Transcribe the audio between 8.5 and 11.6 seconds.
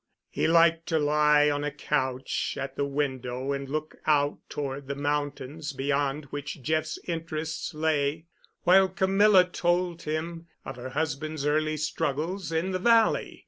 while Camilla told him of her husband's